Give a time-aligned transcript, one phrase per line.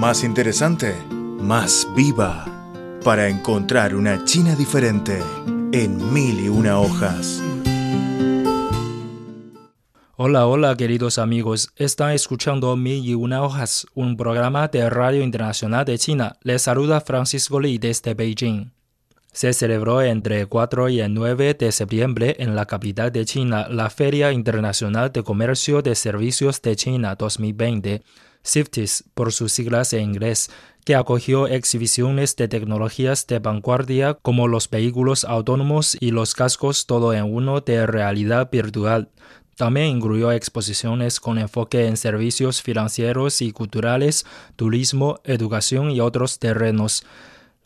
[0.00, 0.94] más interesante,
[1.42, 2.46] más viva,
[3.04, 5.22] para encontrar una China diferente
[5.72, 7.42] en mil y una hojas.
[10.16, 15.84] Hola, hola queridos amigos, están escuchando Mil y una hojas, un programa de Radio Internacional
[15.84, 16.38] de China.
[16.44, 18.72] Les saluda Francisco Li desde Beijing.
[19.32, 23.90] Se celebró entre 4 y el 9 de septiembre en la capital de China la
[23.90, 28.02] Feria Internacional de Comercio de Servicios de China 2020,
[28.44, 30.50] CIFTIS por sus siglas en inglés,
[30.84, 37.12] que acogió exhibiciones de tecnologías de vanguardia como los vehículos autónomos y los cascos todo
[37.12, 39.10] en uno de realidad virtual.
[39.56, 44.24] También incluyó exposiciones con enfoque en servicios financieros y culturales,
[44.56, 47.04] turismo, educación y otros terrenos.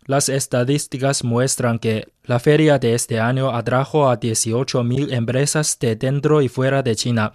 [0.06, 6.42] Las estadísticas muestran que la feria de este año atrajo a 18.000 empresas de dentro
[6.42, 7.32] y fuera de China.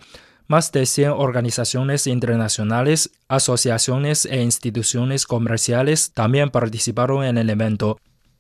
[0.49, 7.99] Más de 100 organizaciones internacionales, asociaciones e instituciones comerciales también participaron en el evento.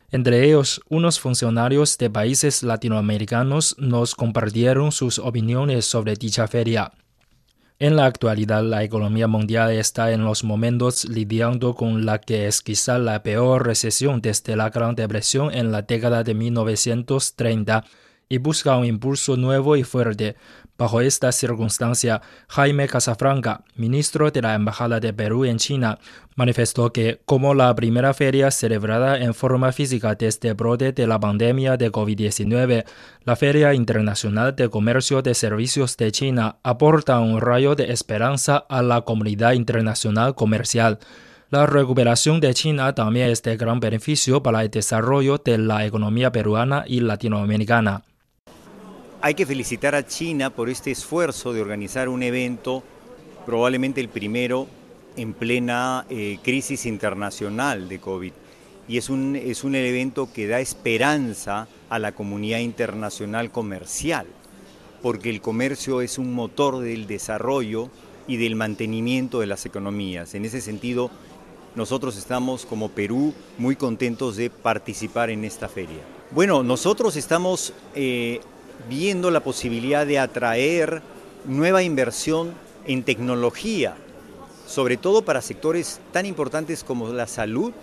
[0.09, 6.93] Entre ellos, unos funcionarios de países latinoamericanos nos compartieron sus opiniones sobre dicha feria.
[7.77, 12.63] En la actualidad, la economía mundial está en los momentos lidiando con la que es
[12.63, 17.85] quizá la peor recesión desde la Gran Depresión en la década de 1930
[18.29, 20.35] y busca un impulso nuevo y fuerte.
[20.77, 25.99] Bajo esta circunstancia, Jaime Casafranca, ministro de la Embajada de Perú en China,
[26.37, 31.19] manifestó que, como la primera feria celebrada en forma física desde el brote de la
[31.19, 32.85] pandemia de COVID-19,
[33.25, 38.81] la Feria Internacional de Comercio de Servicios de China aporta un rayo de esperanza a
[38.81, 40.99] la comunidad internacional comercial.
[41.49, 46.31] La recuperación de China también es de gran beneficio para el desarrollo de la economía
[46.31, 48.03] peruana y latinoamericana.
[49.21, 52.83] Hay que felicitar a China por este esfuerzo de organizar un evento,
[53.45, 54.67] probablemente el primero
[55.17, 58.31] en plena eh, crisis internacional de COVID.
[58.87, 64.25] Y es un, es un evento que da esperanza a la comunidad internacional comercial,
[65.01, 67.89] porque el comercio es un motor del desarrollo
[68.25, 70.33] y del mantenimiento de las economías.
[70.33, 71.11] En ese sentido,
[71.75, 75.99] nosotros estamos como Perú muy contentos de participar en esta feria.
[76.31, 78.39] Bueno, nosotros estamos eh,
[78.87, 81.01] viendo la posibilidad de atraer
[81.45, 82.53] nueva inversión
[82.85, 83.95] en tecnología,
[84.67, 87.73] sobre todo para sectores tan importantes como la salud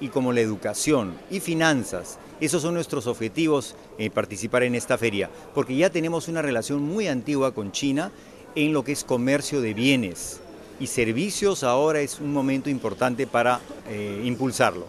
[0.00, 2.18] y como la educación y finanzas.
[2.40, 6.80] Esos son nuestros objetivos en eh, participar en esta feria, porque ya tenemos una relación
[6.80, 8.10] muy antigua con China
[8.54, 10.40] en lo que es comercio de bienes
[10.80, 14.86] y servicios ahora es un momento importante para eh, impulsarlo.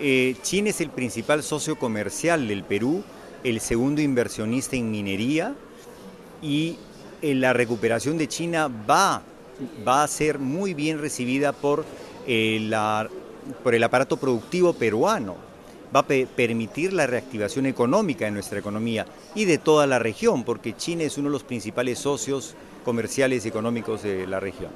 [0.00, 3.04] Eh, China es el principal socio comercial del Perú
[3.44, 5.54] el segundo inversionista en minería
[6.42, 6.78] y
[7.22, 9.22] eh, la recuperación de China va,
[9.86, 11.84] va a ser muy bien recibida por,
[12.26, 12.70] eh,
[13.62, 15.36] por el aparato productivo peruano.
[15.94, 19.06] Va a permitir la reactivación económica de nuestra economía
[19.36, 23.48] y de toda la región, porque China es uno de los principales socios comerciales y
[23.48, 24.70] económicos de la región.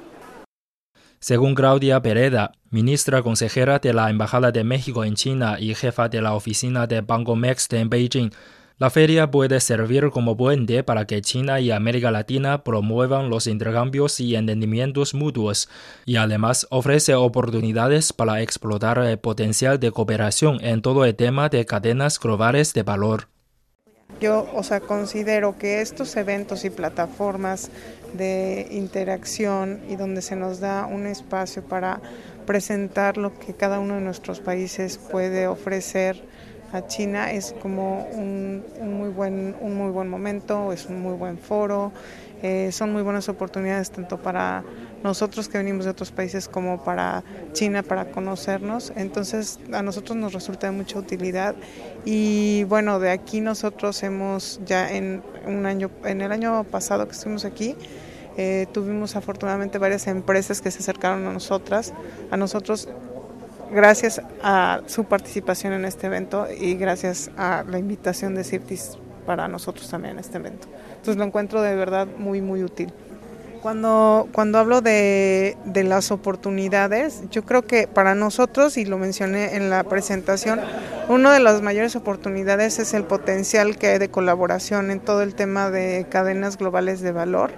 [1.19, 6.21] Según Claudia Pereda, ministra consejera de la Embajada de México en China y jefa de
[6.21, 8.31] la oficina de Banco Mex en Beijing,
[8.79, 14.21] la feria puede servir como puente para que China y América Latina promuevan los intercambios
[14.21, 15.67] y entendimientos mutuos
[16.05, 21.65] y además ofrece oportunidades para explotar el potencial de cooperación en todo el tema de
[21.65, 23.27] cadenas globales de valor.
[24.21, 27.69] Yo, o sea, considero que estos eventos y plataformas
[28.13, 32.01] de interacción y donde se nos da un espacio para
[32.45, 36.23] presentar lo que cada uno de nuestros países puede ofrecer
[36.71, 41.37] a China es como un, muy, buen, un muy buen momento, es un muy buen
[41.37, 41.91] foro,
[42.41, 44.63] eh, son muy buenas oportunidades tanto para
[45.03, 48.93] nosotros que venimos de otros países como para China para conocernos.
[48.95, 51.55] Entonces a nosotros nos resulta de mucha utilidad
[52.05, 57.13] y bueno, de aquí nosotros hemos ya en un año, en el año pasado que
[57.13, 57.75] estuvimos aquí,
[58.37, 61.93] eh, tuvimos afortunadamente varias empresas que se acercaron a nosotras,
[62.31, 62.87] a nosotros
[63.71, 69.47] gracias a su participación en este evento y gracias a la invitación de CIRTIS para
[69.47, 70.67] nosotros también en este evento.
[70.89, 72.91] Entonces lo encuentro de verdad muy, muy útil.
[73.61, 79.57] Cuando, cuando hablo de, de, las oportunidades, yo creo que para nosotros, y lo mencioné
[79.57, 80.61] en la presentación,
[81.09, 85.35] una de las mayores oportunidades es el potencial que hay de colaboración en todo el
[85.35, 87.51] tema de cadenas globales de valor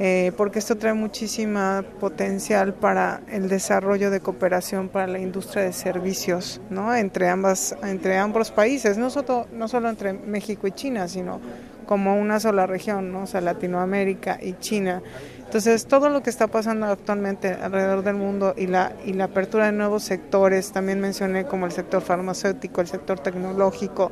[0.00, 5.72] eh, porque esto trae muchísima potencial para el desarrollo de cooperación para la industria de
[5.72, 6.94] servicios, ¿no?
[6.94, 11.40] Entre ambas, entre ambos países, no solo, no solo entre México y China, sino
[11.86, 13.22] como una sola región, ¿no?
[13.22, 15.02] O sea, Latinoamérica y China.
[15.44, 19.66] Entonces, todo lo que está pasando actualmente alrededor del mundo y la, y la apertura
[19.66, 24.10] de nuevos sectores, también mencioné como el sector farmacéutico, el sector tecnológico,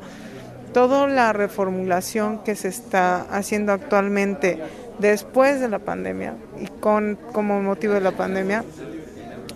[0.73, 4.59] toda la reformulación que se está haciendo actualmente
[4.99, 8.63] después de la pandemia y con como motivo de la pandemia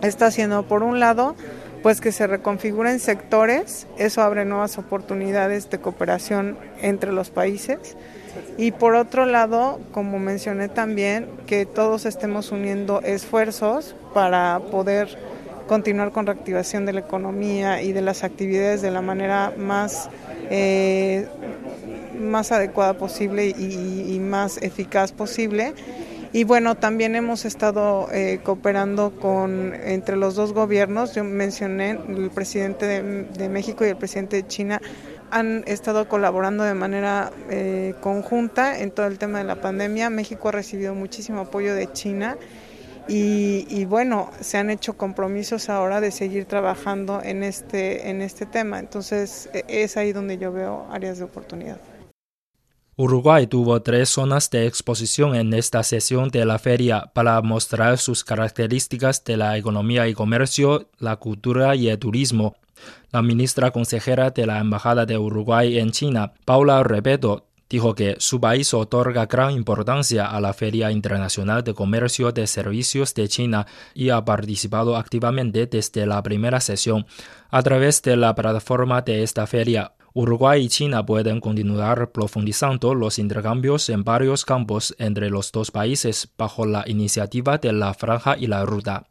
[0.02, 1.36] está haciendo por un lado
[1.84, 7.96] pues que se reconfiguren sectores, eso abre nuevas oportunidades de cooperación entre los países.
[8.58, 15.18] Y por otro lado, como mencioné también, que todos estemos uniendo esfuerzos para poder
[15.68, 20.10] continuar con reactivación de la economía y de las actividades de la manera más,
[20.50, 21.28] eh,
[22.20, 25.74] más adecuada posible y, más eficaz posible.
[26.34, 31.16] Y bueno, también hemos estado eh, cooperando con entre los dos gobiernos.
[31.16, 34.82] Yo mencioné el presidente de, de México y el presidente de China
[35.32, 40.10] han estado colaborando de manera eh, conjunta en todo el tema de la pandemia.
[40.10, 42.38] México ha recibido muchísimo apoyo de China
[43.10, 48.80] y, bueno, se han hecho compromisos ahora de seguir trabajando en este, en este tema.
[48.80, 51.78] Entonces e, es ahí donde yo veo áreas de oportunidad.
[53.00, 58.24] Uruguay tuvo tres zonas de exposición en esta sesión de la feria para mostrar sus
[58.24, 62.56] características de la economía y comercio, la cultura y el turismo.
[63.12, 68.42] La ministra consejera de la Embajada de Uruguay en China, Paula Repeto, dijo que su
[68.42, 74.10] país otorga gran importancia a la Feria Internacional de Comercio de Servicios de China y
[74.10, 77.06] ha participado activamente desde la primera sesión.
[77.52, 83.20] A través de la plataforma de esta feria, Uruguay y China pueden continuar profundizando los
[83.20, 88.48] intercambios en varios campos entre los dos países bajo la iniciativa de la Franja y
[88.48, 89.08] la Ruta.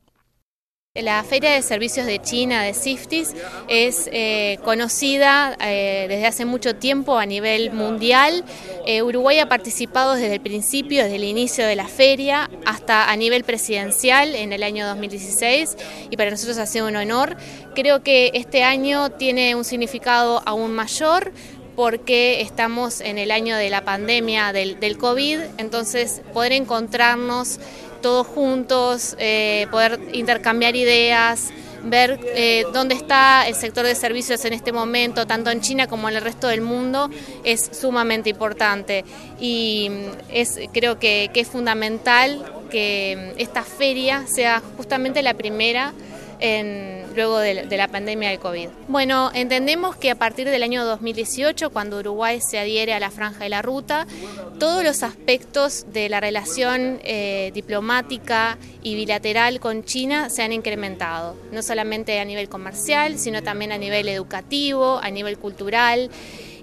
[1.02, 3.34] La Feria de Servicios de China de CIFTIS
[3.68, 8.44] es eh, conocida eh, desde hace mucho tiempo a nivel mundial.
[8.86, 13.16] Eh, Uruguay ha participado desde el principio, desde el inicio de la feria, hasta a
[13.16, 15.76] nivel presidencial en el año 2016
[16.10, 17.36] y para nosotros ha sido un honor.
[17.74, 21.32] Creo que este año tiene un significado aún mayor
[21.76, 27.60] porque estamos en el año de la pandemia del, del COVID, entonces poder encontrarnos
[28.00, 31.50] todos juntos, eh, poder intercambiar ideas,
[31.84, 36.08] ver eh, dónde está el sector de servicios en este momento, tanto en China como
[36.08, 37.10] en el resto del mundo,
[37.44, 39.04] es sumamente importante.
[39.40, 45.34] Y mm, es, creo que, que es fundamental que mm, esta feria sea justamente la
[45.34, 45.92] primera
[47.14, 48.68] luego de, la pandemia del COVID.
[48.88, 53.44] Bueno, entendemos que a partir del año 2018, cuando Uruguay se adhiere a la franja
[53.44, 54.06] de la ruta,
[54.58, 61.36] todos los aspectos de la relación eh, diplomática y bilateral con China se han incrementado,
[61.52, 66.10] no solamente a nivel comercial, sino también a nivel educativo, a nivel cultural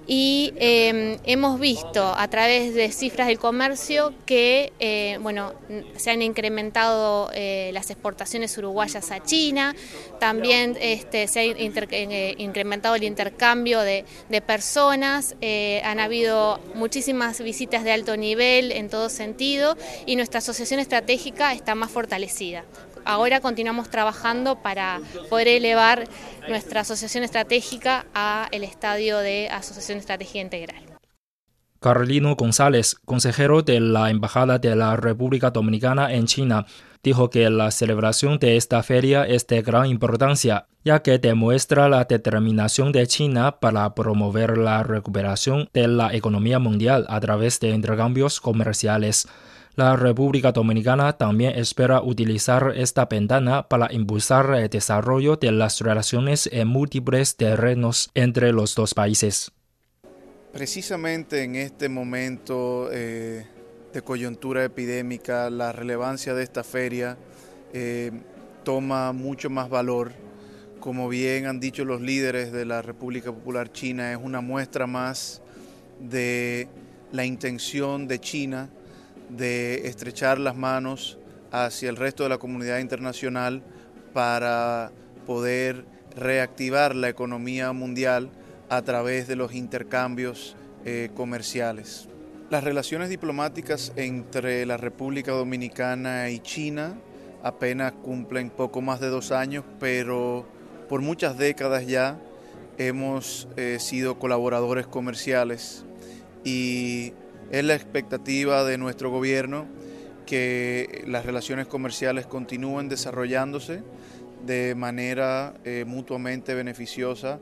[0.06, 5.54] y em, hemos visto a través de cifras del comercio que eh, bueno,
[5.96, 9.74] se han incrementado eh, las exportaciones uruguayas a China,
[10.20, 15.36] también este, se ha eh, incrementado el intercambio de, de personas,
[15.82, 21.74] han habido muchísimas visitas de alto nivel en todo sentido y nuestra asociación estratégica está
[21.74, 22.64] más fortalecida
[23.04, 26.08] ahora continuamos trabajando para poder elevar
[26.48, 30.94] nuestra asociación estratégica a el estadio de Asociación Estratégica Integral.
[31.80, 36.64] Carlino González, consejero de la Embajada de la República Dominicana en China,
[37.02, 42.04] dijo que la celebración de esta feria es de gran importancia, ya que demuestra la
[42.04, 48.40] determinación de China para promover la recuperación de la economía mundial a través de intercambios
[48.40, 49.28] comerciales.
[49.76, 56.48] La República Dominicana también espera utilizar esta ventana para impulsar el desarrollo de las relaciones
[56.52, 59.50] en múltiples terrenos entre los dos países.
[60.52, 63.48] Precisamente en este momento eh,
[63.92, 67.18] de coyuntura epidémica, la relevancia de esta feria
[67.72, 68.12] eh,
[68.62, 70.12] toma mucho más valor.
[70.78, 75.42] Como bien han dicho los líderes de la República Popular China, es una muestra más
[75.98, 76.68] de
[77.10, 78.70] la intención de China
[79.36, 81.18] de estrechar las manos
[81.50, 83.62] hacia el resto de la comunidad internacional
[84.12, 84.92] para
[85.26, 85.84] poder
[86.16, 88.30] reactivar la economía mundial
[88.68, 92.08] a través de los intercambios eh, comerciales.
[92.50, 96.94] Las relaciones diplomáticas entre la República Dominicana y China
[97.42, 100.46] apenas cumplen poco más de dos años, pero
[100.88, 102.18] por muchas décadas ya
[102.78, 105.84] hemos eh, sido colaboradores comerciales
[106.44, 107.12] y
[107.50, 109.66] es la expectativa de nuestro gobierno
[110.26, 113.82] que las relaciones comerciales continúen desarrollándose
[114.46, 117.38] de manera eh, mutuamente beneficiosa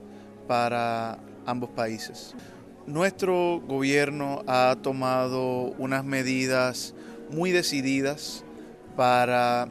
[0.47, 2.35] para ambos países.
[2.87, 6.94] Nuestro gobierno ha tomado unas medidas
[7.30, 8.44] muy decididas
[8.97, 9.68] para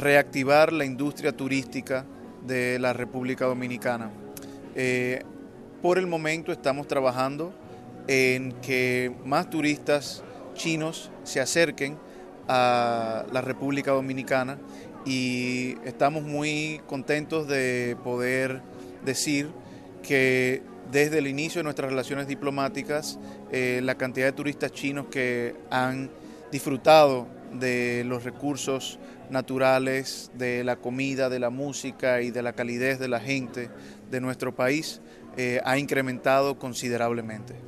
[0.00, 2.04] reactivar la industria turística
[2.46, 4.10] de la República Dominicana.
[4.74, 5.22] Eh,
[5.82, 7.52] por el momento estamos trabajando
[8.08, 10.24] en que más turistas
[10.54, 11.96] chinos se acerquen
[12.48, 14.58] a la República Dominicana
[15.04, 18.62] y estamos muy contentos de poder
[19.04, 19.48] decir
[20.02, 23.18] que desde el inicio de nuestras relaciones diplomáticas,
[23.52, 26.10] eh, la cantidad de turistas chinos que han
[26.50, 28.98] disfrutado de los recursos
[29.30, 33.68] naturales, de la comida, de la música y de la calidez de la gente
[34.10, 35.00] de nuestro país
[35.36, 37.67] eh, ha incrementado considerablemente.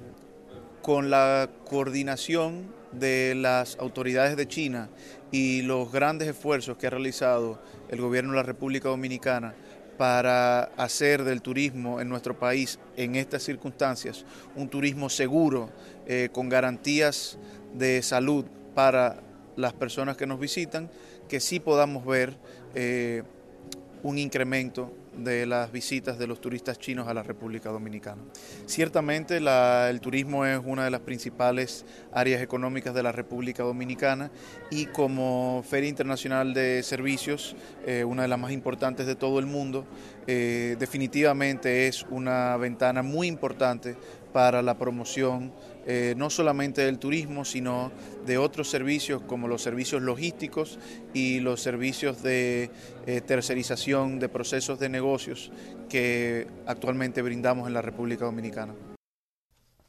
[0.91, 4.89] Con la coordinación de las autoridades de China
[5.31, 9.55] y los grandes esfuerzos que ha realizado el gobierno de la República Dominicana
[9.97, 14.25] para hacer del turismo en nuestro país en estas circunstancias
[14.57, 15.71] un turismo seguro,
[16.09, 17.39] eh, con garantías
[17.73, 18.45] de salud
[18.75, 19.23] para
[19.55, 20.91] las personas que nos visitan,
[21.29, 22.37] que sí podamos ver
[22.75, 23.23] eh,
[24.03, 28.23] un incremento de las visitas de los turistas chinos a la República Dominicana.
[28.67, 34.31] Ciertamente el turismo es una de las principales áreas económicas de la República Dominicana
[34.71, 39.47] y como Feria Internacional de Servicios, eh, una de las más importantes de todo el
[39.47, 39.85] mundo,
[40.27, 43.97] eh, definitivamente es una ventana muy importante
[44.33, 45.53] para la promoción
[45.87, 47.91] eh, no solamente del turismo, sino
[48.27, 50.79] de otros servicios como los servicios logísticos
[51.15, 52.71] y los servicios de
[53.07, 55.51] eh, tercerización de procesos de negocios
[55.89, 58.75] que actualmente brindamos en la República Dominicana.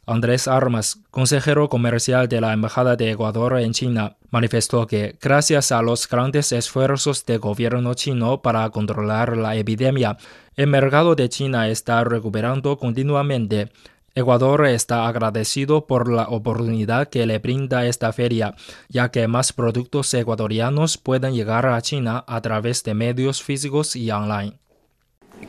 [0.08, 5.82] Andrés Armas, consejero comercial de la Embajada de Ecuador en China, manifestó que gracias a
[5.84, 10.18] los grandes esfuerzos del gobierno chino para controlar la epidemia,
[10.56, 13.72] el mercado de China está recuperando continuamente
[14.14, 18.56] Ecuador está agradecido por la oportunidad que le brinda esta feria,
[18.90, 24.12] ya que más productos ecuatorianos pueden llegar a China a través de medios físicos y
[24.12, 24.58] online.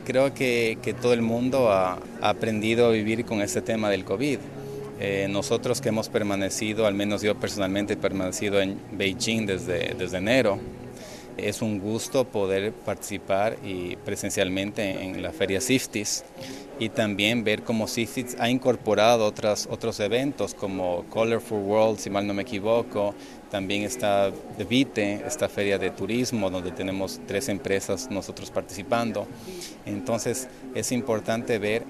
[0.04, 4.38] Creo que, todo el mundo ha, aprendido a vivir con este tema del COVID.
[5.00, 10.19] Eh, nosotros que hemos permanecido, al menos yo personalmente he permanecido en Beijing desde, desde
[10.19, 10.61] enero,
[11.37, 16.25] es un gusto poder participar y presencialmente en la feria CIFTIS
[16.79, 22.27] y también ver cómo CIFTIS ha incorporado otras, otros eventos como Colorful World, si mal
[22.27, 23.15] no me equivoco,
[23.51, 24.33] también está
[24.69, 29.27] Vite, esta feria de turismo donde tenemos tres empresas nosotros participando.
[29.85, 31.85] Entonces es importante ver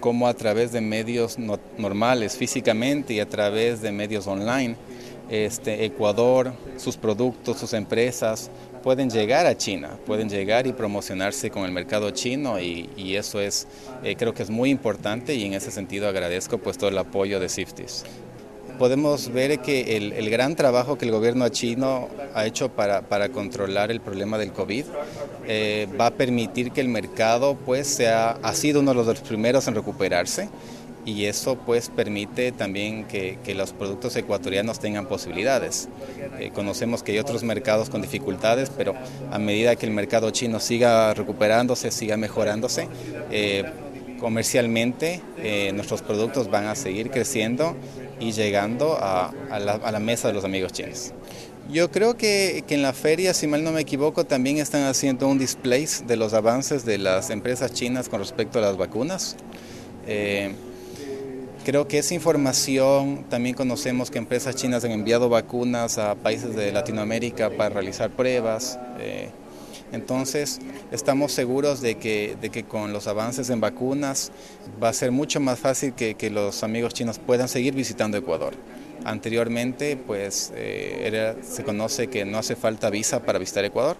[0.00, 4.76] cómo a través de medios normales físicamente y a través de medios online,
[5.30, 8.50] este, Ecuador, sus productos, sus empresas
[8.82, 13.66] pueden llegar a China, pueden llegar y promocionarse con el mercado chino y, eso es,
[14.02, 17.38] eh, creo que es muy importante y en ese sentido agradezco pues todo el apoyo
[17.40, 18.04] de Siftis.
[18.78, 24.00] Podemos ver que el, gran trabajo que el gobierno chino ha hecho para, controlar el
[24.00, 24.84] problema del COVID
[25.46, 29.68] eh, va a permitir que el mercado pues sea, ha sido uno de los primeros
[29.68, 30.48] en recuperarse
[31.04, 35.88] y eso pues permite también que, los productos ecuatorianos tengan posibilidades.
[36.38, 38.94] Eh, conocemos que hay otros mercados con dificultades, pero
[39.30, 42.88] a medida que el mercado chino siga recuperándose, siga mejorándose,
[43.30, 43.64] eh,
[44.20, 47.76] comercialmente eh, nuestros productos van a seguir creciendo
[48.20, 51.12] y llegando a, la, mesa de los amigos chinos.
[51.70, 55.38] Yo creo que, en la feria, si mal no me equivoco, también están haciendo un
[55.38, 59.36] display de los avances de las empresas chinas con respecto a las vacunas.
[61.64, 66.72] Creo que esa información, también conocemos que empresas chinas han enviado vacunas a países de
[66.72, 68.80] Latinoamérica para realizar pruebas.
[68.98, 69.28] Eh,
[69.92, 70.58] entonces,
[70.90, 74.32] estamos seguros de que, de que con los avances en vacunas
[74.82, 78.54] va a ser mucho más fácil que, que los amigos chinos puedan seguir visitando Ecuador.
[79.04, 83.96] Anteriormente, pues eh, se conoce que no hace falta visa para visitar Ecuador.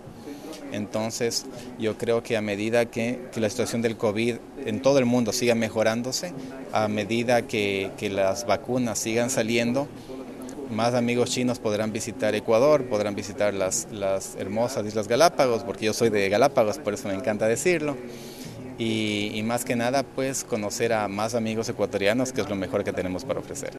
[0.73, 1.47] Entonces,
[1.79, 5.55] yo creo que a medida que, la situación del COVID en todo el mundo siga
[5.55, 6.33] mejorándose,
[6.73, 9.87] a medida que, las vacunas sigan saliendo,
[10.71, 13.87] más amigos chinos podrán visitar Ecuador, podrán visitar las,
[14.39, 17.97] hermosas Islas Galápagos, porque yo soy de Galápagos, por eso me encanta decirlo.
[18.79, 22.83] Y, y más que nada, pues conocer a más amigos ecuatorianos, que es lo mejor
[22.83, 23.77] que tenemos para ofrecer.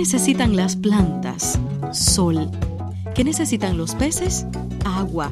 [0.00, 1.60] Necesitan las plantas?
[1.92, 2.50] Sol.
[3.14, 4.46] ¿Qué necesitan los peces?
[4.86, 5.30] Agua.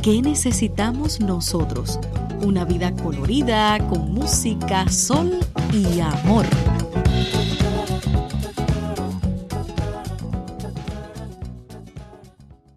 [0.00, 2.00] ¿Qué necesitamos nosotros?
[2.40, 5.38] Una vida colorida, con música, sol
[5.74, 6.46] y amor.